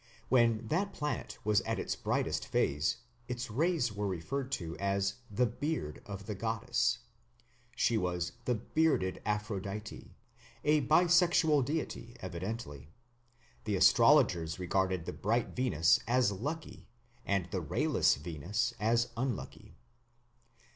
[0.29, 5.45] When that planet was at its brightest phase, its rays were referred to as "the
[5.45, 6.97] beard" of the goddess;
[7.75, 10.09] she was the "bearded Aphrodite"
[10.63, 12.89] a bisexual deity evidently.
[13.65, 16.87] The astrologers regarded the bright Venus as lucky
[17.23, 19.75] and the rayless Venus as unlucky.